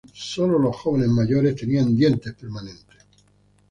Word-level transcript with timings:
Solo 0.15 0.57
los 0.57 0.77
jóvenes 0.77 1.09
mayores 1.09 1.55
tenían 1.55 1.95
dientes 1.95 2.33
permanentes. 2.33 2.97